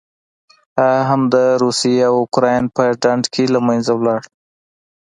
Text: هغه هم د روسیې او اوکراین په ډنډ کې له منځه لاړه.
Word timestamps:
هغه 0.87 1.01
هم 1.09 1.21
د 1.33 1.35
روسیې 1.63 1.99
او 2.09 2.13
اوکراین 2.21 2.63
په 2.75 2.83
ډنډ 3.01 3.23
کې 3.33 3.43
له 3.53 3.59
منځه 3.67 3.93
لاړه. 4.05 4.29